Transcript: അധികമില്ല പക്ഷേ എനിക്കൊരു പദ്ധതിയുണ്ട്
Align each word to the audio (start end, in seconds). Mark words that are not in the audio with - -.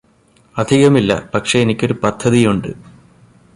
അധികമില്ല 0.55 1.11
പക്ഷേ 1.33 1.59
എനിക്കൊരു 1.59 1.95
പദ്ധതിയുണ്ട് 2.03 2.69